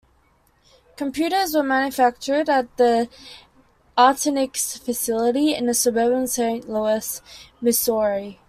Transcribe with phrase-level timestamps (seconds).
[0.97, 3.07] Computers were manufactured at the
[3.95, 7.21] Artronix facility in suburban Saint Louis,
[7.61, 8.39] Missouri.